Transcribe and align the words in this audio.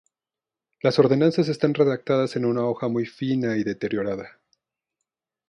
Las 0.81 0.97
ordenanzas 0.97 1.47
están 1.47 1.75
redactadas 1.75 2.35
en 2.35 2.45
una 2.45 2.65
hoja 2.65 2.87
muy 2.87 3.05
fina 3.05 3.55
y 3.57 3.63
deteriorada. 3.63 4.39